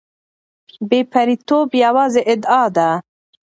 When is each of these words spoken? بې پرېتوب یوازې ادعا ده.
بې 0.89 0.99
پرېتوب 1.11 1.67
یوازې 1.83 2.21
ادعا 2.33 2.63
ده. 2.75 2.89